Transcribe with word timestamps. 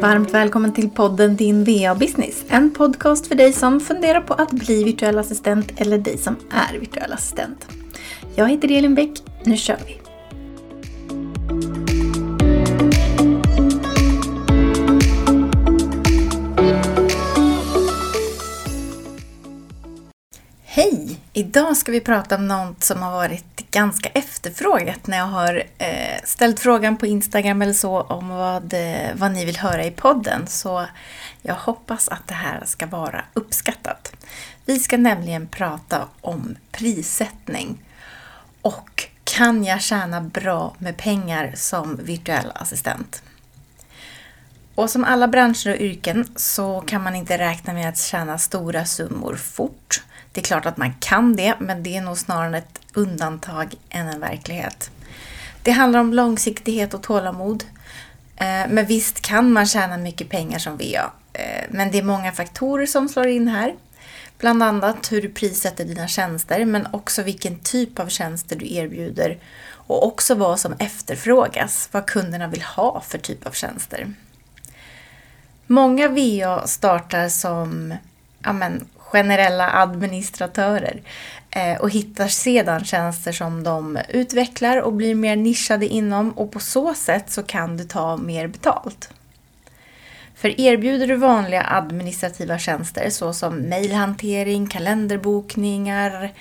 Varmt 0.00 0.34
välkommen 0.34 0.72
till 0.72 0.90
podden 0.90 1.36
Din 1.36 1.64
VA-business. 1.64 2.44
En 2.48 2.70
podcast 2.70 3.26
för 3.26 3.34
dig 3.34 3.52
som 3.52 3.80
funderar 3.80 4.20
på 4.20 4.34
att 4.34 4.50
bli 4.50 4.84
virtuell 4.84 5.18
assistent 5.18 5.72
eller 5.76 5.98
dig 5.98 6.18
som 6.18 6.36
är 6.50 6.78
virtuell 6.78 7.12
assistent. 7.12 7.66
Jag 8.34 8.48
heter 8.48 8.70
Elin 8.72 8.94
Bäck. 8.94 9.10
Nu 9.44 9.56
kör 9.56 9.78
vi! 9.86 9.99
Idag 21.40 21.76
ska 21.76 21.92
vi 21.92 22.00
prata 22.00 22.34
om 22.34 22.48
något 22.48 22.84
som 22.84 23.02
har 23.02 23.10
varit 23.10 23.70
ganska 23.70 24.08
efterfrågat 24.08 25.06
när 25.06 25.18
jag 25.18 25.26
har 25.26 25.62
eh, 25.78 26.22
ställt 26.24 26.60
frågan 26.60 26.96
på 26.96 27.06
Instagram 27.06 27.62
eller 27.62 27.72
så 27.72 28.00
om 28.00 28.28
vad, 28.28 28.72
eh, 28.72 29.14
vad 29.14 29.32
ni 29.32 29.44
vill 29.44 29.56
höra 29.56 29.84
i 29.84 29.90
podden. 29.90 30.46
Så 30.46 30.86
jag 31.42 31.54
hoppas 31.54 32.08
att 32.08 32.28
det 32.28 32.34
här 32.34 32.62
ska 32.64 32.86
vara 32.86 33.24
uppskattat. 33.34 34.12
Vi 34.64 34.78
ska 34.78 34.96
nämligen 34.96 35.46
prata 35.46 36.08
om 36.20 36.56
prissättning. 36.72 37.84
Och 38.62 39.08
kan 39.24 39.64
jag 39.64 39.80
tjäna 39.80 40.20
bra 40.20 40.74
med 40.78 40.96
pengar 40.96 41.52
som 41.56 41.96
virtuell 42.02 42.52
assistent? 42.54 43.22
Och 44.74 44.90
som 44.90 45.04
alla 45.04 45.28
branscher 45.28 45.70
och 45.70 45.80
yrken 45.80 46.26
så 46.36 46.80
kan 46.80 47.02
man 47.02 47.14
inte 47.16 47.38
räkna 47.38 47.72
med 47.72 47.88
att 47.88 47.98
tjäna 47.98 48.38
stora 48.38 48.84
summor 48.84 49.36
fort. 49.36 50.02
Det 50.32 50.40
är 50.40 50.44
klart 50.44 50.66
att 50.66 50.76
man 50.76 50.94
kan 51.00 51.36
det, 51.36 51.54
men 51.58 51.82
det 51.82 51.96
är 51.96 52.00
nog 52.00 52.18
snarare 52.18 52.58
ett 52.58 52.80
undantag 52.94 53.74
än 53.90 54.08
en 54.08 54.20
verklighet. 54.20 54.90
Det 55.62 55.70
handlar 55.70 56.00
om 56.00 56.14
långsiktighet 56.14 56.94
och 56.94 57.02
tålamod. 57.02 57.64
Eh, 58.36 58.68
men 58.68 58.86
visst 58.86 59.20
kan 59.20 59.52
man 59.52 59.66
tjäna 59.66 59.96
mycket 59.96 60.28
pengar 60.28 60.58
som 60.58 60.76
VA. 60.76 61.12
Eh, 61.32 61.64
men 61.70 61.90
det 61.90 61.98
är 61.98 62.02
många 62.02 62.32
faktorer 62.32 62.86
som 62.86 63.08
slår 63.08 63.26
in 63.26 63.48
här. 63.48 63.74
Bland 64.38 64.62
annat 64.62 65.12
hur 65.12 65.22
du 65.22 65.28
prissätter 65.28 65.84
dina 65.84 66.08
tjänster, 66.08 66.64
men 66.64 66.86
också 66.90 67.22
vilken 67.22 67.58
typ 67.58 67.98
av 67.98 68.08
tjänster 68.08 68.56
du 68.56 68.74
erbjuder 68.74 69.38
och 69.72 70.06
också 70.06 70.34
vad 70.34 70.60
som 70.60 70.74
efterfrågas, 70.78 71.88
vad 71.92 72.06
kunderna 72.06 72.46
vill 72.46 72.62
ha 72.62 73.00
för 73.00 73.18
typ 73.18 73.46
av 73.46 73.50
tjänster. 73.50 74.14
Många 75.66 76.08
VA 76.08 76.66
startar 76.66 77.28
som 77.28 77.94
ja 78.42 78.52
men, 78.52 78.86
generella 79.12 79.70
administratörer 79.70 81.02
eh, 81.50 81.80
och 81.80 81.90
hittar 81.90 82.28
sedan 82.28 82.84
tjänster 82.84 83.32
som 83.32 83.62
de 83.62 83.98
utvecklar 84.08 84.76
och 84.76 84.92
blir 84.92 85.14
mer 85.14 85.36
nischade 85.36 85.86
inom 85.86 86.30
och 86.30 86.52
på 86.52 86.60
så 86.60 86.94
sätt 86.94 87.30
så 87.30 87.42
kan 87.42 87.76
du 87.76 87.84
ta 87.84 88.16
mer 88.16 88.46
betalt. 88.46 89.10
För 90.34 90.60
erbjuder 90.60 91.06
du 91.06 91.16
vanliga 91.16 91.62
administrativa 91.62 92.58
tjänster 92.58 93.10
såsom 93.10 93.56
mejlhantering, 93.56 94.66
kalenderbokningar 94.66 96.32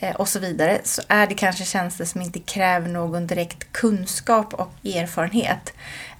Eh, 0.00 0.16
och 0.16 0.28
så 0.28 0.38
vidare 0.38 0.80
så 0.84 1.02
är 1.08 1.26
det 1.26 1.34
kanske 1.34 1.64
tjänster 1.64 2.04
som 2.04 2.22
inte 2.22 2.38
kräver 2.38 2.88
någon 2.88 3.26
direkt 3.26 3.72
kunskap 3.72 4.54
och 4.54 4.72
erfarenhet. 4.84 5.72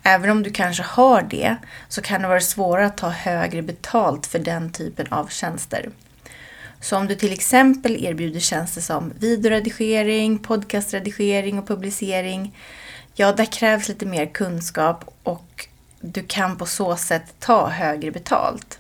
Även 0.02 0.30
om 0.30 0.42
du 0.42 0.50
kanske 0.50 0.82
har 0.82 1.22
det 1.22 1.56
så 1.88 2.02
kan 2.02 2.22
det 2.22 2.28
vara 2.28 2.40
svårare 2.40 2.86
att 2.86 2.96
ta 2.96 3.08
högre 3.08 3.62
betalt 3.62 4.26
för 4.26 4.38
den 4.38 4.72
typen 4.72 5.06
av 5.10 5.26
tjänster. 5.26 5.90
Så 6.80 6.96
om 6.96 7.06
du 7.06 7.14
till 7.14 7.32
exempel 7.32 8.04
erbjuder 8.04 8.40
tjänster 8.40 8.80
som 8.80 9.12
videoredigering, 9.18 10.38
podcastredigering 10.38 11.58
och 11.58 11.68
publicering, 11.68 12.56
ja, 13.14 13.32
där 13.32 13.44
krävs 13.44 13.88
lite 13.88 14.06
mer 14.06 14.26
kunskap 14.26 15.04
och 15.22 15.68
du 16.00 16.22
kan 16.22 16.56
på 16.56 16.66
så 16.66 16.96
sätt 16.96 17.34
ta 17.38 17.68
högre 17.68 18.10
betalt. 18.10 18.78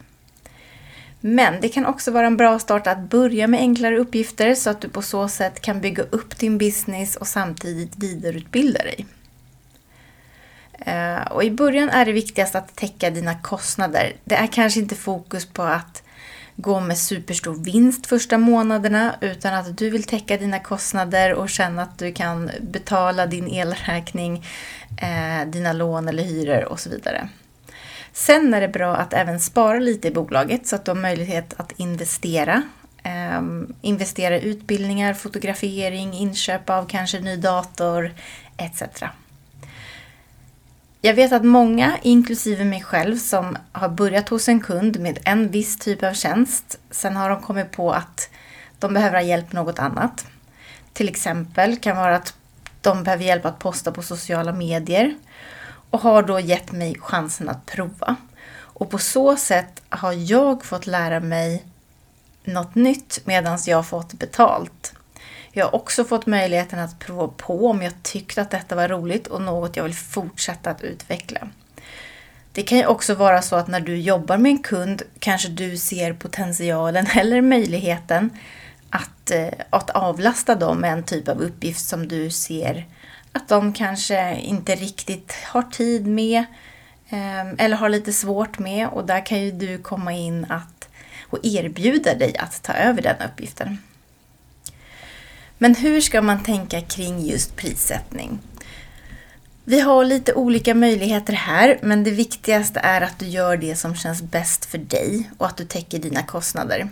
Men 1.20 1.60
det 1.60 1.68
kan 1.68 1.86
också 1.86 2.10
vara 2.10 2.26
en 2.26 2.36
bra 2.36 2.58
start 2.58 2.86
att 2.86 2.98
börja 2.98 3.46
med 3.46 3.60
enklare 3.60 3.98
uppgifter 3.98 4.54
så 4.54 4.70
att 4.70 4.80
du 4.80 4.88
på 4.88 5.02
så 5.02 5.28
sätt 5.28 5.60
kan 5.60 5.80
bygga 5.80 6.02
upp 6.02 6.38
din 6.38 6.58
business 6.58 7.16
och 7.16 7.26
samtidigt 7.26 7.96
vidareutbilda 7.96 8.82
dig. 8.82 9.06
Eh, 10.78 11.22
och 11.30 11.44
I 11.44 11.50
början 11.50 11.90
är 11.90 12.04
det 12.04 12.12
viktigast 12.12 12.54
att 12.54 12.76
täcka 12.76 13.10
dina 13.10 13.34
kostnader. 13.34 14.12
Det 14.24 14.34
är 14.34 14.46
kanske 14.46 14.80
inte 14.80 14.94
fokus 14.94 15.46
på 15.46 15.62
att 15.62 16.02
gå 16.56 16.80
med 16.80 16.98
superstor 16.98 17.54
vinst 17.64 18.06
första 18.06 18.38
månaderna 18.38 19.14
utan 19.20 19.54
att 19.54 19.78
du 19.78 19.90
vill 19.90 20.04
täcka 20.04 20.36
dina 20.36 20.60
kostnader 20.60 21.34
och 21.34 21.48
känna 21.50 21.82
att 21.82 21.98
du 21.98 22.12
kan 22.12 22.50
betala 22.60 23.26
din 23.26 23.48
elräkning, 23.48 24.46
eh, 25.02 25.48
dina 25.48 25.72
lån 25.72 26.08
eller 26.08 26.22
hyror 26.22 26.64
och 26.64 26.80
så 26.80 26.90
vidare. 26.90 27.28
Sen 28.12 28.54
är 28.54 28.60
det 28.60 28.68
bra 28.68 28.96
att 28.96 29.12
även 29.12 29.40
spara 29.40 29.78
lite 29.78 30.08
i 30.08 30.10
bolaget 30.10 30.66
så 30.66 30.76
att 30.76 30.84
du 30.84 30.90
har 30.90 30.96
möjlighet 30.96 31.54
att 31.56 31.72
investera. 31.76 32.62
Eh, 33.02 33.42
investera 33.80 34.38
i 34.38 34.44
utbildningar, 34.44 35.14
fotografering, 35.14 36.14
inköp 36.14 36.70
av 36.70 36.86
kanske 36.86 37.20
ny 37.20 37.36
dator 37.36 38.14
etc. 38.56 38.82
Jag 41.00 41.14
vet 41.14 41.32
att 41.32 41.44
många, 41.44 41.98
inklusive 42.02 42.64
mig 42.64 42.82
själv, 42.82 43.16
som 43.16 43.56
har 43.72 43.88
börjat 43.88 44.28
hos 44.28 44.48
en 44.48 44.60
kund 44.60 45.00
med 45.00 45.18
en 45.24 45.48
viss 45.48 45.78
typ 45.78 46.02
av 46.02 46.12
tjänst, 46.12 46.78
sen 46.90 47.16
har 47.16 47.30
de 47.30 47.42
kommit 47.42 47.72
på 47.72 47.92
att 47.92 48.30
de 48.78 48.94
behöver 48.94 49.16
ha 49.16 49.22
hjälp 49.22 49.52
med 49.52 49.64
något 49.64 49.78
annat. 49.78 50.26
Till 50.92 51.08
exempel 51.08 51.76
kan 51.76 51.96
vara 51.96 52.16
att 52.16 52.34
de 52.80 53.04
behöver 53.04 53.24
hjälp 53.24 53.44
att 53.44 53.58
posta 53.58 53.92
på 53.92 54.02
sociala 54.02 54.52
medier 54.52 55.14
och 55.90 56.00
har 56.00 56.22
då 56.22 56.40
gett 56.40 56.72
mig 56.72 56.96
chansen 56.98 57.48
att 57.48 57.66
prova. 57.66 58.16
Och 58.50 58.90
på 58.90 58.98
så 58.98 59.36
sätt 59.36 59.82
har 59.88 60.12
jag 60.12 60.64
fått 60.64 60.86
lära 60.86 61.20
mig 61.20 61.64
något 62.44 62.74
nytt 62.74 63.20
medan 63.24 63.58
jag 63.66 63.86
fått 63.86 64.12
betalt. 64.12 64.94
Jag 65.52 65.66
har 65.66 65.74
också 65.74 66.04
fått 66.04 66.26
möjligheten 66.26 66.78
att 66.78 66.98
prova 66.98 67.28
på 67.36 67.70
om 67.70 67.82
jag 67.82 67.92
tyckte 68.02 68.42
att 68.42 68.50
detta 68.50 68.74
var 68.74 68.88
roligt 68.88 69.26
och 69.26 69.42
något 69.42 69.76
jag 69.76 69.84
vill 69.84 69.94
fortsätta 69.94 70.70
att 70.70 70.82
utveckla. 70.82 71.48
Det 72.52 72.62
kan 72.62 72.78
ju 72.78 72.86
också 72.86 73.14
vara 73.14 73.42
så 73.42 73.56
att 73.56 73.68
när 73.68 73.80
du 73.80 73.96
jobbar 73.96 74.36
med 74.36 74.50
en 74.50 74.58
kund 74.58 75.02
kanske 75.18 75.48
du 75.48 75.76
ser 75.76 76.12
potentialen 76.12 77.06
eller 77.14 77.40
möjligheten 77.40 78.30
att, 78.90 79.30
eh, 79.30 79.48
att 79.70 79.90
avlasta 79.90 80.54
dem 80.54 80.78
med 80.78 80.92
en 80.92 81.02
typ 81.02 81.28
av 81.28 81.40
uppgift 81.40 81.88
som 81.88 82.08
du 82.08 82.30
ser 82.30 82.86
att 83.38 83.48
de 83.48 83.72
kanske 83.72 84.36
inte 84.40 84.74
riktigt 84.74 85.32
har 85.44 85.62
tid 85.62 86.06
med 86.06 86.44
ehm, 87.08 87.56
eller 87.58 87.76
har 87.76 87.88
lite 87.88 88.12
svårt 88.12 88.58
med 88.58 88.88
och 88.88 89.06
där 89.06 89.26
kan 89.26 89.40
ju 89.40 89.50
du 89.50 89.78
komma 89.78 90.12
in 90.12 90.46
att, 90.48 90.88
och 91.22 91.38
erbjuda 91.42 92.14
dig 92.14 92.36
att 92.36 92.62
ta 92.62 92.72
över 92.72 93.02
den 93.02 93.16
uppgiften. 93.30 93.78
Men 95.58 95.74
hur 95.74 96.00
ska 96.00 96.22
man 96.22 96.42
tänka 96.42 96.80
kring 96.80 97.26
just 97.26 97.56
prissättning? 97.56 98.38
Vi 99.64 99.80
har 99.80 100.04
lite 100.04 100.34
olika 100.34 100.74
möjligheter 100.74 101.32
här, 101.32 101.78
men 101.82 102.04
det 102.04 102.10
viktigaste 102.10 102.80
är 102.80 103.00
att 103.00 103.18
du 103.18 103.26
gör 103.26 103.56
det 103.56 103.76
som 103.76 103.94
känns 103.94 104.22
bäst 104.22 104.64
för 104.64 104.78
dig 104.78 105.30
och 105.38 105.46
att 105.46 105.56
du 105.56 105.64
täcker 105.64 105.98
dina 105.98 106.22
kostnader. 106.22 106.88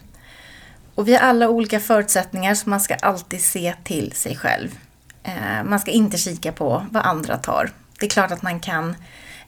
Och 0.95 1.09
vi 1.09 1.13
har 1.15 1.21
alla 1.21 1.49
olika 1.49 1.81
förutsättningar 1.81 2.55
så 2.55 2.71
man 2.71 2.81
ska 2.81 2.95
alltid 2.95 3.43
se 3.43 3.75
till 3.85 4.13
sig 4.13 4.37
själv. 4.37 4.79
Eh, 5.27 5.65
man 5.65 5.81
ska 5.81 5.91
inte 5.91 6.19
kika 6.19 6.53
på 6.53 6.87
vad 6.91 7.07
andra 7.07 7.37
tar. 7.37 7.71
Det 7.99 8.07
är 8.07 8.11
klart 8.11 8.31
att 8.31 8.43
man 8.43 8.61
kan 8.61 8.97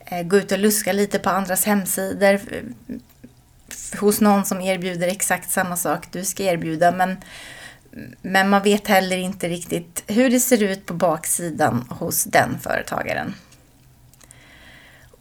eh, 0.07 0.23
gå 0.23 0.37
ut 0.37 0.53
och 0.53 0.59
luska 0.59 0.93
lite 0.93 1.19
på 1.19 1.31
andras 1.31 1.65
hemsidor 1.65 2.35
eh, 2.35 2.63
hos 4.01 4.21
någon 4.21 4.45
som 4.45 4.61
erbjuder 4.61 5.09
exakt 5.09 5.51
samma 5.51 5.77
sak 5.77 6.13
du 6.13 6.25
ska 6.25 6.43
erbjuda, 6.43 6.93
men 6.93 7.17
men 8.23 8.49
man 8.49 8.63
vet 8.63 8.87
heller 8.87 9.17
inte 9.17 9.49
riktigt 9.49 10.05
hur 10.07 10.31
det 10.31 10.41
ser 10.41 10.63
ut 10.63 10.87
på 10.87 10.95
baksidan 10.95 11.87
hos 11.91 12.25
den 12.25 12.59
företagaren. 12.61 13.35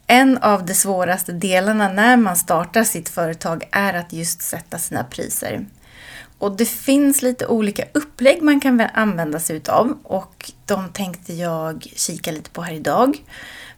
En 0.07 0.38
av 0.38 0.65
de 0.65 0.74
svåraste 0.74 1.31
delarna 1.31 1.94
när 1.94 2.18
man 2.18 2.36
startar 2.36 2.83
sitt 2.83 3.09
företag 3.09 3.69
är 3.71 3.94
att 3.94 4.13
just 4.13 4.42
sätta 4.42 4.77
sina 4.77 5.04
priser. 5.04 5.65
Och 6.38 6.57
det 6.57 6.66
finns 6.66 7.22
lite 7.22 7.48
olika 7.48 7.84
upplägg 7.94 8.42
man 8.42 8.60
kan 8.60 8.81
använda 8.81 9.39
sig 9.39 9.56
utav 9.56 9.98
och 10.04 10.51
de 10.66 10.89
tänkte 10.89 11.34
jag 11.34 11.88
kika 11.95 12.31
lite 12.31 12.50
på 12.50 12.62
här 12.62 12.74
idag. 12.74 13.24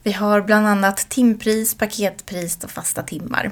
Vi 0.04 0.12
har 0.12 0.42
bland 0.42 0.68
annat 0.68 1.10
timpris, 1.10 1.76
paketpris 1.76 2.64
och 2.64 2.72
fasta 2.72 3.04
timmar. 3.04 3.52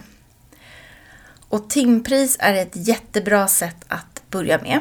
Och 1.50 1.70
timpris 1.70 2.38
är 2.40 2.54
ett 2.54 2.88
jättebra 2.88 3.48
sätt 3.48 3.86
att 3.88 4.24
börja 4.30 4.62
med. 4.62 4.80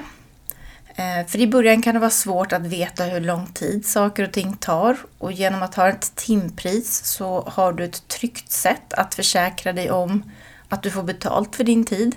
Eh, 0.97 1.27
för 1.27 1.39
i 1.39 1.47
början 1.47 1.83
kan 1.83 1.95
det 1.95 2.01
vara 2.01 2.11
svårt 2.11 2.53
att 2.53 2.67
veta 2.67 3.05
hur 3.05 3.21
lång 3.21 3.47
tid 3.47 3.87
saker 3.87 4.25
och 4.25 4.33
ting 4.33 4.57
tar 4.57 4.97
och 5.19 5.33
genom 5.33 5.63
att 5.63 5.75
ha 5.75 5.89
ett 5.89 6.15
timpris 6.15 7.05
så 7.05 7.41
har 7.41 7.73
du 7.73 7.85
ett 7.85 8.09
tryggt 8.09 8.51
sätt 8.51 8.93
att 8.93 9.15
försäkra 9.15 9.73
dig 9.73 9.91
om 9.91 10.33
att 10.69 10.83
du 10.83 10.91
får 10.91 11.03
betalt 11.03 11.57
för 11.57 11.65
din 11.65 11.85
tid. 11.85 12.17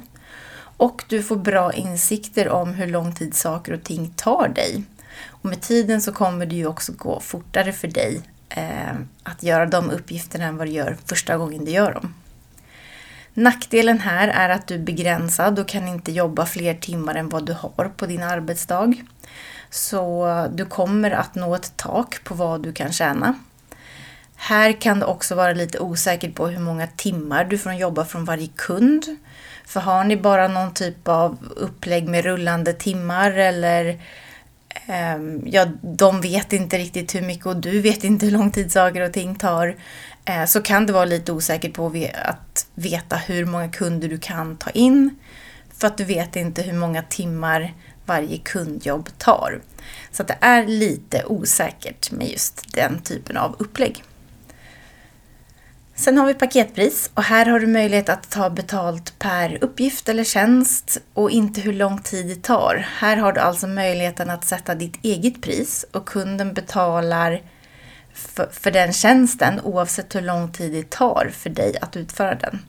Och 0.79 1.03
du 1.07 1.23
får 1.23 1.35
bra 1.35 1.73
insikter 1.73 2.49
om 2.49 2.73
hur 2.73 2.87
lång 2.87 3.15
tid 3.15 3.33
saker 3.33 3.73
och 3.73 3.83
ting 3.83 4.13
tar 4.15 4.47
dig. 4.47 4.83
Och 5.27 5.45
med 5.45 5.61
tiden 5.61 6.01
så 6.01 6.11
kommer 6.11 6.45
det 6.45 6.55
ju 6.55 6.67
också 6.67 6.91
gå 6.97 7.19
fortare 7.19 7.73
för 7.73 7.87
dig 7.87 8.21
eh, 8.49 8.93
att 9.23 9.43
göra 9.43 9.65
de 9.65 9.89
uppgifterna 9.89 10.45
än 10.45 10.57
vad 10.57 10.67
du 10.67 10.71
gör 10.71 10.97
första 11.05 11.37
gången 11.37 11.65
du 11.65 11.71
gör 11.71 11.93
dem. 11.93 12.13
Nackdelen 13.33 13.99
här 13.99 14.27
är 14.27 14.49
att 14.49 14.67
du 14.67 14.75
är 14.75 14.79
begränsad 14.79 15.59
och 15.59 15.67
kan 15.67 15.87
inte 15.87 16.11
jobba 16.11 16.45
fler 16.45 16.73
timmar 16.73 17.15
än 17.15 17.29
vad 17.29 17.45
du 17.45 17.53
har 17.53 17.91
på 17.97 18.05
din 18.05 18.23
arbetsdag. 18.23 18.93
Så 19.69 20.27
du 20.53 20.65
kommer 20.65 21.11
att 21.11 21.35
nå 21.35 21.55
ett 21.55 21.73
tak 21.75 22.23
på 22.23 22.33
vad 22.33 22.63
du 22.63 22.73
kan 22.73 22.91
tjäna. 22.91 23.39
Här 24.35 24.81
kan 24.81 24.99
du 24.99 25.05
också 25.05 25.35
vara 25.35 25.53
lite 25.53 25.79
osäker 25.79 26.31
på 26.31 26.47
hur 26.47 26.59
många 26.59 26.87
timmar 26.87 27.43
du 27.45 27.57
får 27.57 27.73
jobba 27.73 28.05
från 28.05 28.25
varje 28.25 28.47
kund. 28.47 29.17
För 29.69 29.79
har 29.79 30.03
ni 30.03 30.17
bara 30.17 30.47
någon 30.47 30.73
typ 30.73 31.07
av 31.07 31.37
upplägg 31.55 32.07
med 32.07 32.23
rullande 32.23 32.73
timmar 32.73 33.31
eller 33.31 33.99
ehm, 34.87 35.41
ja, 35.45 35.65
de 35.81 36.21
vet 36.21 36.53
inte 36.53 36.77
riktigt 36.77 37.15
hur 37.15 37.21
mycket 37.21 37.45
och 37.45 37.55
du 37.55 37.81
vet 37.81 38.03
inte 38.03 38.25
hur 38.25 38.33
lång 38.33 38.51
tid 38.51 38.71
saker 38.71 39.01
och 39.01 39.13
ting 39.13 39.35
tar. 39.35 39.75
Eh, 40.25 40.45
så 40.45 40.61
kan 40.61 40.85
det 40.85 40.93
vara 40.93 41.05
lite 41.05 41.31
osäkert 41.31 41.73
på 41.73 41.87
att 42.23 42.67
veta 42.75 43.15
hur 43.15 43.45
många 43.45 43.69
kunder 43.69 44.09
du 44.09 44.17
kan 44.17 44.57
ta 44.57 44.69
in. 44.69 45.15
För 45.77 45.87
att 45.87 45.97
du 45.97 46.03
vet 46.03 46.35
inte 46.35 46.61
hur 46.61 46.73
många 46.73 47.01
timmar 47.01 47.73
varje 48.05 48.37
kundjobb 48.37 49.09
tar. 49.17 49.61
Så 50.11 50.23
det 50.23 50.37
är 50.41 50.67
lite 50.67 51.23
osäkert 51.25 52.11
med 52.11 52.29
just 52.29 52.73
den 52.73 53.01
typen 53.01 53.37
av 53.37 53.55
upplägg. 53.59 54.03
Sen 55.99 56.17
har 56.17 56.25
vi 56.25 56.33
paketpris 56.33 57.11
och 57.13 57.23
här 57.23 57.45
har 57.45 57.59
du 57.59 57.67
möjlighet 57.67 58.09
att 58.09 58.29
ta 58.29 58.49
betalt 58.49 59.19
per 59.19 59.63
uppgift 59.63 60.09
eller 60.09 60.23
tjänst 60.23 60.97
och 61.13 61.31
inte 61.31 61.61
hur 61.61 61.73
lång 61.73 62.01
tid 62.01 62.27
det 62.27 62.43
tar. 62.43 62.87
Här 62.97 63.17
har 63.17 63.33
du 63.33 63.39
alltså 63.39 63.67
möjligheten 63.67 64.29
att 64.29 64.45
sätta 64.45 64.75
ditt 64.75 65.05
eget 65.05 65.41
pris 65.41 65.85
och 65.93 66.05
kunden 66.05 66.53
betalar 66.53 67.41
för, 68.13 68.49
för 68.51 68.71
den 68.71 68.93
tjänsten 68.93 69.61
oavsett 69.63 70.15
hur 70.15 70.21
lång 70.21 70.51
tid 70.51 70.71
det 70.71 70.89
tar 70.89 71.31
för 71.33 71.49
dig 71.49 71.75
att 71.81 71.97
utföra 71.97 72.35
den. 72.35 72.59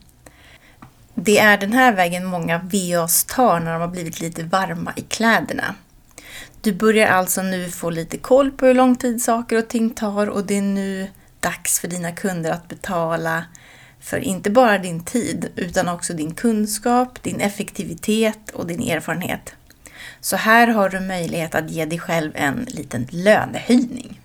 Det 1.15 1.39
är 1.39 1.59
den 1.59 1.73
här 1.73 1.93
vägen 1.93 2.25
många 2.25 2.59
VAs 2.59 3.25
tar 3.25 3.61
när 3.61 3.73
de 3.73 3.81
har 3.81 3.89
blivit 3.89 4.21
lite 4.21 4.43
varma 4.43 4.93
i 4.97 5.01
kläderna. 5.01 5.75
Du 6.61 6.73
börjar 6.73 7.09
alltså 7.09 7.43
nu 7.43 7.69
få 7.69 7.91
lite 7.91 8.19
koll 8.19 8.51
på 8.51 8.67
hur 8.67 8.75
lång 8.75 8.97
tid 8.97 9.23
saker 9.23 9.59
och 9.59 9.69
ting 9.69 9.91
tar 9.91 10.27
och 10.27 10.47
det 10.47 10.59
är 10.59 10.63
nu 10.63 11.09
dags 11.41 11.81
för 11.81 11.89
dina 11.89 12.13
kunder 12.13 12.51
att 12.51 12.69
betala 12.69 13.45
för 14.01 14.19
inte 14.19 14.51
bara 14.51 14.79
din 14.79 15.05
tid 15.05 15.53
utan 15.57 15.89
också 15.89 16.15
din 16.15 16.35
kunskap, 16.35 17.23
din 17.23 17.41
effektivitet 17.41 18.51
och 18.51 18.67
din 18.67 18.83
erfarenhet. 18.83 19.55
Så 20.21 20.37
här 20.37 20.67
har 20.67 20.89
du 20.89 21.01
möjlighet 21.01 21.55
att 21.55 21.71
ge 21.71 21.85
dig 21.85 21.99
själv 21.99 22.33
en 22.35 22.67
liten 22.69 23.07
lönehöjning. 23.11 24.21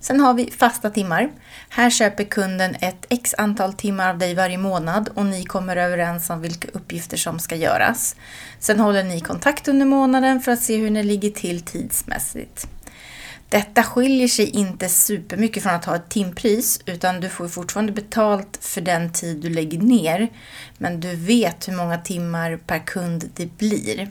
Sen 0.00 0.20
har 0.20 0.34
vi 0.34 0.50
fasta 0.50 0.90
timmar. 0.90 1.30
Här 1.68 1.90
köper 1.90 2.24
kunden 2.24 2.74
ett 2.80 3.06
x 3.08 3.34
antal 3.38 3.72
timmar 3.72 4.10
av 4.10 4.18
dig 4.18 4.34
varje 4.34 4.58
månad 4.58 5.10
och 5.14 5.26
ni 5.26 5.44
kommer 5.44 5.76
överens 5.76 6.30
om 6.30 6.40
vilka 6.40 6.68
uppgifter 6.72 7.16
som 7.16 7.38
ska 7.38 7.56
göras. 7.56 8.16
Sen 8.58 8.80
håller 8.80 9.04
ni 9.04 9.20
kontakt 9.20 9.68
under 9.68 9.86
månaden 9.86 10.40
för 10.40 10.52
att 10.52 10.60
se 10.60 10.76
hur 10.76 10.90
ni 10.90 11.02
ligger 11.02 11.30
till 11.30 11.60
tidsmässigt. 11.60 12.66
Detta 13.52 13.82
skiljer 13.82 14.28
sig 14.28 14.50
inte 14.50 14.88
supermycket 14.88 15.62
från 15.62 15.74
att 15.74 15.84
ha 15.84 15.96
ett 15.96 16.08
timpris 16.08 16.80
utan 16.86 17.20
du 17.20 17.28
får 17.28 17.48
fortfarande 17.48 17.92
betalt 17.92 18.58
för 18.60 18.80
den 18.80 19.12
tid 19.12 19.40
du 19.40 19.48
lägger 19.48 19.78
ner. 19.78 20.28
Men 20.78 21.00
du 21.00 21.16
vet 21.16 21.68
hur 21.68 21.76
många 21.76 21.98
timmar 21.98 22.56
per 22.56 22.78
kund 22.78 23.30
det 23.34 23.58
blir. 23.58 24.10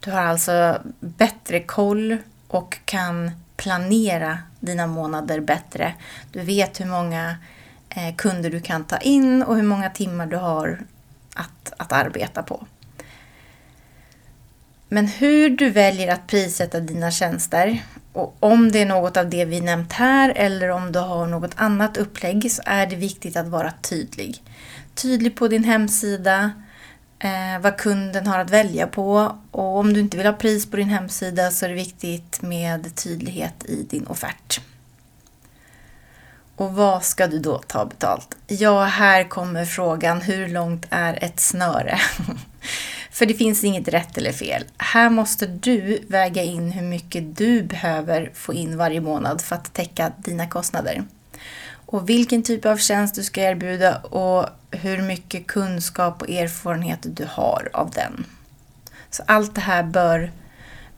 Du 0.00 0.10
har 0.10 0.20
alltså 0.20 0.82
bättre 1.00 1.60
koll 1.60 2.16
och 2.48 2.78
kan 2.84 3.30
planera 3.56 4.38
dina 4.60 4.86
månader 4.86 5.40
bättre. 5.40 5.94
Du 6.32 6.40
vet 6.40 6.80
hur 6.80 6.86
många 6.86 7.36
eh, 7.88 8.14
kunder 8.16 8.50
du 8.50 8.60
kan 8.60 8.84
ta 8.84 8.96
in 8.96 9.42
och 9.42 9.56
hur 9.56 9.62
många 9.62 9.90
timmar 9.90 10.26
du 10.26 10.36
har 10.36 10.80
att, 11.34 11.72
att 11.76 11.92
arbeta 11.92 12.42
på. 12.42 12.66
Men 14.88 15.06
hur 15.06 15.50
du 15.50 15.70
väljer 15.70 16.12
att 16.12 16.26
prissätta 16.26 16.80
dina 16.80 17.10
tjänster 17.10 17.82
och 18.14 18.36
om 18.40 18.72
det 18.72 18.78
är 18.78 18.86
något 18.86 19.16
av 19.16 19.30
det 19.30 19.44
vi 19.44 19.60
nämnt 19.60 19.92
här 19.92 20.32
eller 20.36 20.68
om 20.68 20.92
du 20.92 20.98
har 20.98 21.26
något 21.26 21.52
annat 21.56 21.96
upplägg 21.96 22.52
så 22.52 22.62
är 22.66 22.86
det 22.86 22.96
viktigt 22.96 23.36
att 23.36 23.48
vara 23.48 23.72
tydlig. 23.82 24.42
Tydlig 24.94 25.36
på 25.36 25.48
din 25.48 25.64
hemsida, 25.64 26.50
eh, 27.18 27.60
vad 27.60 27.76
kunden 27.76 28.26
har 28.26 28.38
att 28.38 28.50
välja 28.50 28.86
på 28.86 29.38
och 29.50 29.76
om 29.76 29.92
du 29.92 30.00
inte 30.00 30.16
vill 30.16 30.26
ha 30.26 30.32
pris 30.32 30.70
på 30.70 30.76
din 30.76 30.88
hemsida 30.88 31.50
så 31.50 31.64
är 31.64 31.68
det 31.68 31.74
viktigt 31.74 32.42
med 32.42 32.94
tydlighet 32.96 33.64
i 33.64 33.86
din 33.90 34.06
offert. 34.06 34.60
Och 36.56 36.74
vad 36.74 37.04
ska 37.04 37.26
du 37.26 37.38
då 37.38 37.58
ta 37.58 37.84
betalt? 37.84 38.36
Ja, 38.46 38.84
här 38.84 39.24
kommer 39.24 39.64
frågan, 39.64 40.20
hur 40.20 40.48
långt 40.48 40.86
är 40.90 41.24
ett 41.24 41.40
snöre? 41.40 41.98
För 43.14 43.26
det 43.26 43.34
finns 43.34 43.64
inget 43.64 43.88
rätt 43.88 44.18
eller 44.18 44.32
fel. 44.32 44.64
Här 44.78 45.10
måste 45.10 45.46
du 45.46 45.98
väga 46.08 46.42
in 46.42 46.72
hur 46.72 46.82
mycket 46.82 47.36
du 47.36 47.62
behöver 47.62 48.30
få 48.34 48.54
in 48.54 48.76
varje 48.76 49.00
månad 49.00 49.40
för 49.40 49.56
att 49.56 49.72
täcka 49.72 50.12
dina 50.18 50.46
kostnader. 50.46 51.04
Och 51.86 52.08
vilken 52.08 52.42
typ 52.42 52.66
av 52.66 52.76
tjänst 52.76 53.14
du 53.14 53.22
ska 53.22 53.40
erbjuda 53.40 53.98
och 53.98 54.46
hur 54.70 55.02
mycket 55.02 55.46
kunskap 55.46 56.22
och 56.22 56.30
erfarenhet 56.30 56.98
du 57.02 57.26
har 57.30 57.68
av 57.72 57.90
den. 57.90 58.26
Så 59.10 59.22
allt 59.26 59.54
det 59.54 59.60
här 59.60 59.82
bör 59.82 60.32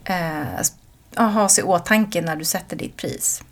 eh, 0.04 1.26
ha 1.32 1.48
i 1.58 1.62
åtanke 1.62 2.22
när 2.22 2.36
du 2.36 2.44
sätter 2.44 2.76
ditt 2.76 2.96
pris. 2.96 3.42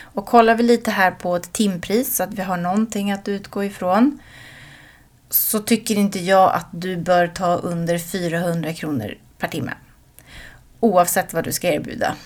Och 0.00 0.26
kollar 0.26 0.54
vi 0.54 0.62
lite 0.62 0.90
här 0.90 1.10
på 1.10 1.36
ett 1.36 1.52
timpris 1.52 2.16
så 2.16 2.22
att 2.22 2.34
vi 2.34 2.42
har 2.42 2.56
någonting 2.56 3.12
att 3.12 3.28
utgå 3.28 3.64
ifrån 3.64 4.20
så 5.30 5.58
tycker 5.58 5.94
inte 5.94 6.18
jag 6.18 6.54
att 6.54 6.68
du 6.72 6.96
bör 6.96 7.26
ta 7.26 7.54
under 7.54 7.98
400 7.98 8.72
kronor 8.72 9.14
per 9.38 9.48
timme. 9.48 9.72
Oavsett 10.80 11.32
vad 11.32 11.44
du 11.44 11.52
ska 11.52 11.68
erbjuda. 11.68 12.16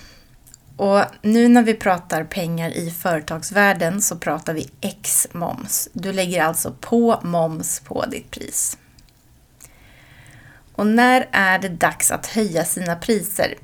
Och 0.77 1.01
nu 1.21 1.47
när 1.47 1.63
vi 1.63 1.73
pratar 1.73 2.23
pengar 2.23 2.69
i 2.69 2.91
företagsvärlden 2.91 4.01
så 4.01 4.15
pratar 4.15 4.53
vi 4.53 4.69
ex-moms. 4.81 5.89
Du 5.93 6.13
lägger 6.13 6.43
alltså 6.43 6.75
på 6.81 7.19
moms 7.23 7.79
på 7.79 8.05
ditt 8.05 8.31
pris. 8.31 8.77
Och 10.75 10.87
när 10.87 11.27
är 11.31 11.59
det 11.59 11.69
dags 11.69 12.11
att 12.11 12.25
höja 12.25 12.65
sina 12.65 12.95
priser? 12.95 13.55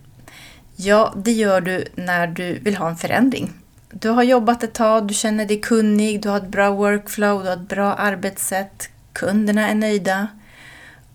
Ja, 0.76 1.14
det 1.18 1.32
gör 1.32 1.62
du 1.62 1.86
när 1.96 2.28
du 2.28 2.60
vill 2.60 2.76
ha 2.76 2.90
en 2.90 2.98
förändring. 2.98 3.54
Du 3.90 4.10
har 4.10 4.24
jobbat 4.24 4.64
ett 4.64 4.74
tag, 4.74 5.08
du 5.08 5.14
känner 5.14 5.46
dig 5.46 5.62
kunnig, 5.62 6.22
du 6.22 6.30
har 6.30 6.38
ett 6.38 6.48
bra 6.48 6.72
workflow, 6.72 7.44
du 7.44 7.50
har 7.50 7.56
ett 7.56 7.70
bra 7.70 7.94
arbetssätt, 7.94 8.90
kunderna 9.14 9.70
är 9.70 9.76
nöjda 9.76 10.28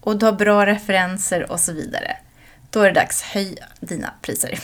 och 0.00 0.18
du 0.18 0.26
har 0.26 0.32
bra 0.32 0.66
referenser 0.66 1.52
och 1.52 1.60
så 1.60 1.72
vidare. 1.72 2.16
Då 2.70 2.80
är 2.80 2.86
det 2.86 3.00
dags 3.00 3.22
att 3.22 3.28
höja 3.28 3.66
dina 3.80 4.14
priser. 4.22 4.58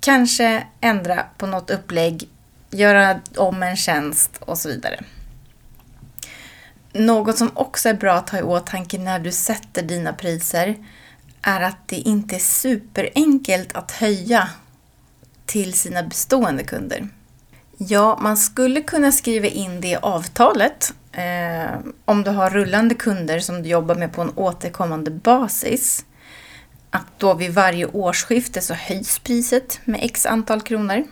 Kanske 0.00 0.66
ändra 0.80 1.26
på 1.38 1.46
något 1.46 1.70
upplägg, 1.70 2.28
göra 2.70 3.20
om 3.36 3.62
en 3.62 3.76
tjänst 3.76 4.30
och 4.40 4.58
så 4.58 4.68
vidare. 4.68 5.00
Något 6.92 7.38
som 7.38 7.50
också 7.54 7.88
är 7.88 7.94
bra 7.94 8.14
att 8.14 8.30
ha 8.30 8.38
i 8.38 8.42
åtanke 8.42 8.98
när 8.98 9.18
du 9.18 9.32
sätter 9.32 9.82
dina 9.82 10.12
priser 10.12 10.76
är 11.42 11.60
att 11.60 11.88
det 11.88 11.96
inte 11.96 12.34
är 12.34 12.40
superenkelt 12.40 13.72
att 13.72 13.90
höja 13.90 14.48
till 15.46 15.72
sina 15.72 16.02
bestående 16.02 16.64
kunder. 16.64 17.08
Ja, 17.88 18.18
man 18.20 18.36
skulle 18.36 18.82
kunna 18.82 19.12
skriva 19.12 19.46
in 19.46 19.80
det 19.80 19.88
i 19.88 19.96
avtalet 19.96 20.94
eh, 21.12 21.78
om 22.04 22.22
du 22.22 22.30
har 22.30 22.50
rullande 22.50 22.94
kunder 22.94 23.38
som 23.38 23.62
du 23.62 23.68
jobbar 23.68 23.94
med 23.94 24.12
på 24.12 24.22
en 24.22 24.32
återkommande 24.36 25.10
basis. 25.10 26.04
Att 26.90 27.06
då 27.18 27.34
vid 27.34 27.54
varje 27.54 27.86
årsskifte 27.86 28.60
så 28.60 28.74
höjs 28.74 29.18
priset 29.18 29.80
med 29.84 30.00
x 30.02 30.26
antal 30.26 30.60
kronor. 30.60 31.04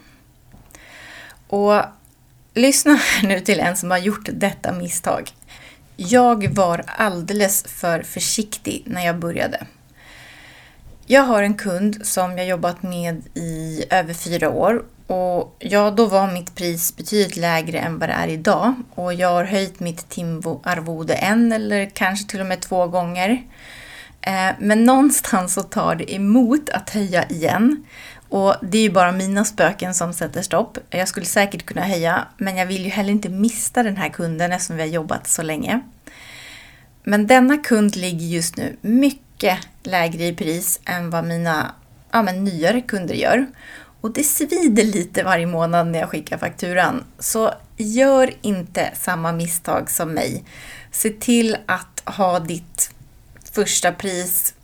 Och 1.48 1.82
lyssna 2.54 3.00
nu 3.22 3.40
till 3.40 3.60
en 3.60 3.76
som 3.76 3.90
har 3.90 3.98
gjort 3.98 4.28
detta 4.32 4.72
misstag. 4.72 5.30
Jag 5.96 6.54
var 6.54 6.84
alldeles 6.86 7.64
för 7.68 8.02
försiktig 8.02 8.82
när 8.86 9.06
jag 9.06 9.18
började. 9.18 9.66
Jag 11.06 11.22
har 11.22 11.42
en 11.42 11.54
kund 11.54 12.06
som 12.06 12.38
jag 12.38 12.46
jobbat 12.46 12.82
med 12.82 13.22
i 13.34 13.84
över 13.90 14.14
fyra 14.14 14.50
år 14.50 14.84
och 15.12 15.56
ja, 15.58 15.90
då 15.90 16.06
var 16.06 16.32
mitt 16.32 16.54
pris 16.54 16.96
betydligt 16.96 17.36
lägre 17.36 17.78
än 17.78 17.98
vad 17.98 18.08
det 18.08 18.12
är 18.12 18.28
idag. 18.28 18.74
Och 18.94 19.14
jag 19.14 19.28
har 19.28 19.44
höjt 19.44 19.80
mitt 19.80 20.08
timarvode 20.08 21.14
en 21.14 21.52
eller 21.52 21.90
kanske 21.90 22.28
till 22.30 22.40
och 22.40 22.46
med 22.46 22.60
två 22.60 22.86
gånger. 22.86 23.42
Eh, 24.20 24.50
men 24.58 24.84
någonstans 24.84 25.54
så 25.54 25.62
tar 25.62 25.94
det 25.94 26.14
emot 26.14 26.70
att 26.70 26.90
höja 26.90 27.28
igen. 27.28 27.84
Och 28.28 28.54
det 28.62 28.78
är 28.78 28.82
ju 28.82 28.90
bara 28.90 29.12
mina 29.12 29.44
spöken 29.44 29.94
som 29.94 30.12
sätter 30.12 30.42
stopp. 30.42 30.78
Jag 30.90 31.08
skulle 31.08 31.26
säkert 31.26 31.66
kunna 31.66 31.82
höja, 31.82 32.26
men 32.36 32.56
jag 32.56 32.66
vill 32.66 32.84
ju 32.84 32.90
heller 32.90 33.10
inte 33.10 33.28
mista 33.28 33.82
den 33.82 33.96
här 33.96 34.08
kunden 34.08 34.52
eftersom 34.52 34.76
vi 34.76 34.82
har 34.82 34.88
jobbat 34.88 35.26
så 35.26 35.42
länge. 35.42 35.80
Men 37.04 37.26
denna 37.26 37.56
kund 37.56 37.96
ligger 37.96 38.26
just 38.26 38.56
nu 38.56 38.76
mycket 38.80 39.58
lägre 39.82 40.26
i 40.26 40.34
pris 40.34 40.80
än 40.84 41.10
vad 41.10 41.24
mina 41.24 41.74
ja, 42.12 42.22
men 42.22 42.44
nyare 42.44 42.80
kunder 42.80 43.14
gör. 43.14 43.46
Och 44.02 44.12
det 44.12 44.24
svider 44.24 44.84
lite 44.84 45.22
varje 45.22 45.46
månad 45.46 45.86
när 45.86 45.98
jag 45.98 46.08
skickar 46.10 46.38
fakturan. 46.38 47.04
Så 47.18 47.54
gör 47.76 48.34
inte 48.40 48.90
samma 48.94 49.32
misstag 49.32 49.90
som 49.90 50.12
mig. 50.12 50.44
Se 50.90 51.10
till 51.10 51.56
att 51.66 52.02
ha 52.04 52.38
ditt 52.38 52.90
första 53.52 53.92
pris 53.92 54.54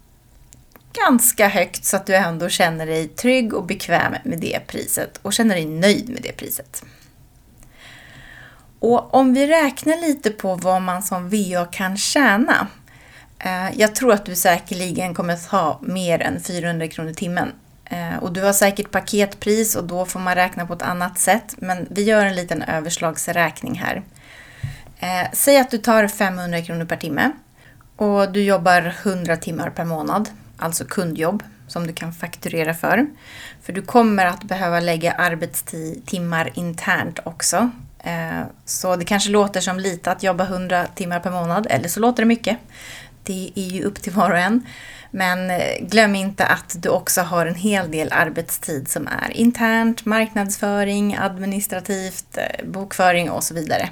ganska 0.92 1.48
högt 1.48 1.84
så 1.84 1.96
att 1.96 2.06
du 2.06 2.14
ändå 2.14 2.48
känner 2.48 2.86
dig 2.86 3.08
trygg 3.08 3.54
och 3.54 3.66
bekväm 3.66 4.14
med 4.24 4.38
det 4.38 4.60
priset 4.66 5.18
och 5.22 5.32
känner 5.32 5.54
dig 5.54 5.66
nöjd 5.66 6.08
med 6.08 6.22
det 6.22 6.32
priset. 6.32 6.84
Och 8.78 9.14
om 9.14 9.34
vi 9.34 9.46
räknar 9.46 10.00
lite 10.00 10.30
på 10.30 10.54
vad 10.54 10.82
man 10.82 11.02
som 11.02 11.30
VA 11.30 11.64
kan 11.64 11.96
tjäna. 11.96 12.66
Eh, 13.38 13.78
jag 13.78 13.94
tror 13.94 14.12
att 14.12 14.26
du 14.26 14.36
säkerligen 14.36 15.14
kommer 15.14 15.34
att 15.34 15.46
ha 15.46 15.80
mer 15.82 16.22
än 16.22 16.40
400 16.40 16.88
kronor 16.88 17.10
i 17.10 17.14
timmen. 17.14 17.52
Eh, 17.88 18.16
och 18.16 18.32
du 18.32 18.42
har 18.42 18.52
säkert 18.52 18.90
paketpris 18.90 19.76
och 19.76 19.84
då 19.84 20.04
får 20.04 20.20
man 20.20 20.34
räkna 20.34 20.66
på 20.66 20.74
ett 20.74 20.82
annat 20.82 21.18
sätt. 21.18 21.54
Men 21.58 21.86
vi 21.90 22.02
gör 22.02 22.26
en 22.26 22.34
liten 22.34 22.62
överslagsräkning 22.62 23.74
här. 23.78 24.02
Eh, 24.98 25.30
säg 25.32 25.58
att 25.58 25.70
du 25.70 25.78
tar 25.78 26.08
500 26.08 26.62
kronor 26.62 26.84
per 26.84 26.96
timme 26.96 27.30
och 27.96 28.32
du 28.32 28.42
jobbar 28.42 28.94
100 29.02 29.36
timmar 29.36 29.70
per 29.70 29.84
månad, 29.84 30.30
alltså 30.56 30.84
kundjobb 30.84 31.42
som 31.68 31.86
du 31.86 31.92
kan 31.92 32.12
fakturera 32.12 32.74
för. 32.74 33.06
För 33.62 33.72
du 33.72 33.82
kommer 33.82 34.26
att 34.26 34.44
behöva 34.44 34.80
lägga 34.80 35.12
arbetstimmar 35.12 36.50
internt 36.54 37.18
också. 37.24 37.70
Eh, 37.98 38.42
så 38.64 38.96
det 38.96 39.04
kanske 39.04 39.30
låter 39.30 39.60
som 39.60 39.78
lite 39.78 40.12
att 40.12 40.22
jobba 40.22 40.44
100 40.44 40.86
timmar 40.94 41.20
per 41.20 41.30
månad, 41.30 41.66
eller 41.70 41.88
så 41.88 42.00
låter 42.00 42.22
det 42.22 42.26
mycket. 42.26 42.58
Det 43.22 43.52
är 43.54 43.68
ju 43.68 43.82
upp 43.82 44.02
till 44.02 44.12
var 44.12 44.30
och 44.30 44.38
en. 44.38 44.66
Men 45.10 45.50
eh, 45.50 45.80
glöm 45.80 46.14
inte 46.14 46.46
att 46.46 46.76
du 46.82 46.88
också 46.88 47.20
har 47.20 47.46
en 47.46 47.54
hel 47.54 47.90
del 47.90 48.12
arbetstid 48.12 48.88
som 48.88 49.06
är 49.06 49.30
internt, 49.30 50.04
marknadsföring, 50.04 51.16
administrativt, 51.16 52.38
eh, 52.38 52.66
bokföring 52.66 53.30
och 53.30 53.44
så 53.44 53.54
vidare. 53.54 53.90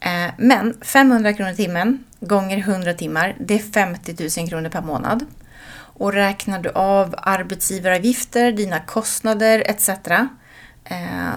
Eh, 0.00 0.30
men 0.36 0.74
500 0.80 1.32
kronor 1.32 1.52
i 1.52 1.56
timmen 1.56 2.04
gånger 2.20 2.58
100 2.58 2.94
timmar, 2.94 3.36
det 3.38 3.54
är 3.54 3.58
50 3.58 4.40
000 4.40 4.48
kronor 4.48 4.68
per 4.68 4.82
månad. 4.82 5.26
Och 5.72 6.12
räknar 6.12 6.58
du 6.58 6.70
av 6.70 7.14
arbetsgivaravgifter, 7.18 8.52
dina 8.52 8.80
kostnader 8.80 9.62
etc. 9.66 9.90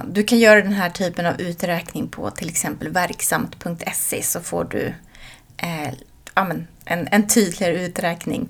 Du 0.05 0.23
kan 0.23 0.39
göra 0.39 0.61
den 0.61 0.73
här 0.73 0.89
typen 0.89 1.25
av 1.25 1.41
uträkning 1.41 2.07
på 2.07 2.29
till 2.31 2.49
exempel 2.49 2.89
verksamt.se 2.89 4.23
så 4.23 4.39
får 4.39 4.63
du 4.63 4.93
eh, 5.57 5.93
en, 6.85 7.07
en 7.11 7.27
tydligare 7.27 7.85
uträkning. 7.85 8.47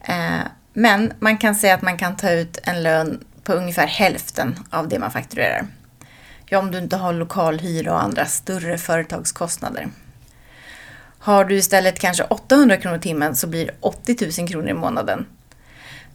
Eh, 0.00 0.40
men 0.72 1.12
man 1.18 1.38
kan 1.38 1.54
säga 1.54 1.74
att 1.74 1.82
man 1.82 1.98
kan 1.98 2.16
ta 2.16 2.30
ut 2.30 2.58
en 2.62 2.82
lön 2.82 3.24
på 3.44 3.52
ungefär 3.52 3.86
hälften 3.86 4.58
av 4.70 4.88
det 4.88 4.98
man 4.98 5.10
fakturerar. 5.10 5.66
Ja, 6.46 6.58
om 6.58 6.70
du 6.70 6.78
inte 6.78 6.96
har 6.96 7.12
lokalhyra 7.12 7.92
och 7.92 8.02
andra 8.02 8.26
större 8.26 8.78
företagskostnader. 8.78 9.88
Har 11.18 11.44
du 11.44 11.56
istället 11.56 11.98
kanske 11.98 12.24
800 12.24 12.76
kronor 12.76 12.98
i 12.98 13.00
timmen 13.00 13.36
så 13.36 13.46
blir 13.46 13.66
det 13.66 13.74
80 13.80 14.40
000 14.40 14.48
kronor 14.48 14.68
i 14.68 14.74
månaden. 14.74 15.26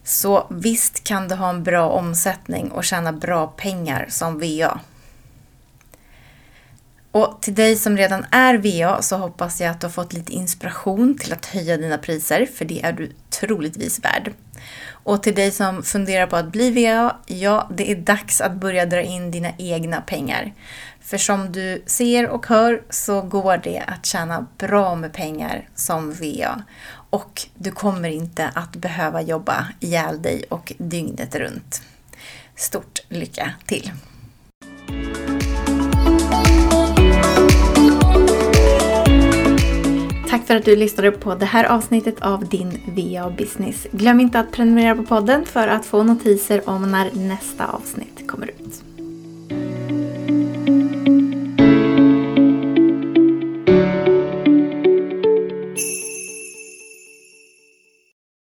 Så 0.04 0.46
visst 0.50 1.04
kan 1.04 1.28
du 1.28 1.34
ha 1.34 1.50
en 1.50 1.64
bra 1.64 1.88
omsättning 1.88 2.70
och 2.70 2.84
tjäna 2.84 3.12
bra 3.12 3.46
pengar 3.46 4.06
som 4.08 4.40
VA. 4.40 4.80
Och 7.12 7.38
till 7.42 7.54
dig 7.54 7.76
som 7.76 7.96
redan 7.96 8.26
är 8.30 8.54
VA 8.54 9.02
så 9.02 9.16
hoppas 9.16 9.60
jag 9.60 9.70
att 9.70 9.80
du 9.80 9.86
har 9.86 9.92
fått 9.92 10.12
lite 10.12 10.32
inspiration 10.32 11.18
till 11.18 11.32
att 11.32 11.46
höja 11.46 11.76
dina 11.76 11.98
priser, 11.98 12.46
för 12.46 12.64
det 12.64 12.82
är 12.82 12.92
du 12.92 13.12
troligtvis 13.30 14.04
värd. 14.04 14.32
Och 14.90 15.22
till 15.22 15.34
dig 15.34 15.50
som 15.50 15.82
funderar 15.82 16.26
på 16.26 16.36
att 16.36 16.52
bli 16.52 16.70
VA, 16.70 17.16
ja, 17.26 17.68
det 17.70 17.90
är 17.90 17.96
dags 17.96 18.40
att 18.40 18.52
börja 18.52 18.86
dra 18.86 19.02
in 19.02 19.30
dina 19.30 19.52
egna 19.58 20.00
pengar. 20.00 20.52
För 21.00 21.18
som 21.18 21.52
du 21.52 21.82
ser 21.86 22.28
och 22.28 22.46
hör 22.46 22.82
så 22.90 23.22
går 23.22 23.56
det 23.56 23.82
att 23.86 24.06
tjäna 24.06 24.46
bra 24.58 24.94
med 24.94 25.12
pengar 25.12 25.68
som 25.74 26.12
VA. 26.12 26.62
Och 27.10 27.42
du 27.54 27.70
kommer 27.70 28.08
inte 28.08 28.50
att 28.54 28.76
behöva 28.76 29.22
jobba 29.22 29.68
ihjäl 29.80 30.22
dig 30.22 30.44
och 30.48 30.72
dygnet 30.78 31.34
runt. 31.34 31.82
Stort 32.56 33.00
lycka 33.08 33.54
till! 33.66 33.90
Tack 40.38 40.46
för 40.46 40.56
att 40.56 40.64
du 40.64 40.76
lyssnade 40.76 41.10
på 41.10 41.34
det 41.34 41.46
här 41.46 41.64
avsnittet 41.64 42.22
av 42.22 42.48
din 42.48 42.80
VA 42.86 43.30
Business. 43.30 43.86
Glöm 43.92 44.20
inte 44.20 44.40
att 44.40 44.52
prenumerera 44.52 44.94
på 44.94 45.02
podden 45.02 45.44
för 45.44 45.68
att 45.68 45.86
få 45.86 46.02
notiser 46.02 46.68
om 46.68 46.90
när 46.90 47.10
nästa 47.14 47.66
avsnitt 47.66 48.28
kommer 48.28 48.46
ut. 48.46 48.87